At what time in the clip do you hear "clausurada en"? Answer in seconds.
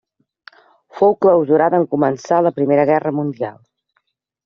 1.27-1.87